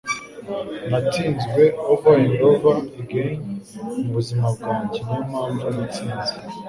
Natsinzwe 0.91 1.63
& 1.81 1.91
over 1.93 2.13
& 2.31 2.47
over 2.49 2.73
again 3.01 3.35
mubuzima 4.01 4.47
bwanjye 4.57 4.99
& 5.03 5.05
niyo 5.05 5.21
mpamvu 5.29 5.65
natsinze." 5.75 6.31